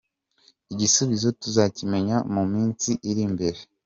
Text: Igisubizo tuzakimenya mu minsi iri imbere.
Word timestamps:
Igisubizo 0.73 1.27
tuzakimenya 1.41 2.17
mu 2.33 2.43
minsi 2.53 2.89
iri 3.09 3.21
imbere. 3.29 3.59